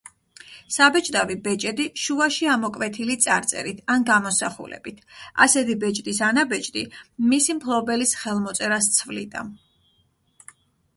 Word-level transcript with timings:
საბეჭდავი 0.75 1.35
ბეჭედი 1.47 1.85
შუაში 2.03 2.49
ამოკვეთილი 2.53 3.17
წარწერით 3.27 3.83
ან 3.97 4.07
გამოსახულებით; 4.09 5.05
ასეთი 5.47 5.79
ბეჭდის 5.87 6.25
ანაბეჭდი 6.31 6.87
მისი 7.35 7.59
მფლობელის 7.61 8.19
ხელმოწერას 8.25 8.93
ცვლიდა. 8.99 9.49